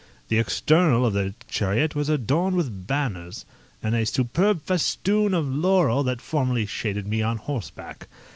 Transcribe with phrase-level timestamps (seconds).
[0.29, 3.45] The external of the chariot was adorned with banners,
[3.83, 8.07] and a superb festoon of laurel that formerly shaded me on horseback.